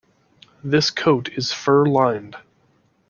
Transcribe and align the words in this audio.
This 0.63 0.89
coat 0.89 1.29
is 1.37 1.53
fur-lined. 1.53 2.35